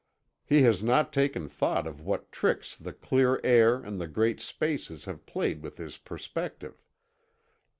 [0.43, 5.05] He has not taken thought of what tricks the clear air and the great spaces
[5.05, 6.83] have played with his perspective.